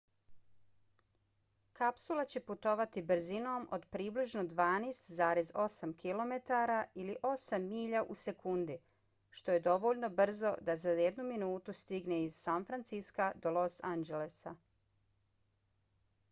[1.79, 6.41] kapsula će putovati brzinom od približno 12,8 km
[7.05, 8.79] ili 8 milja u sekundi
[9.39, 14.55] što je dovoljno brzo da za jednu minutu stigne iz san francisca do los angelesa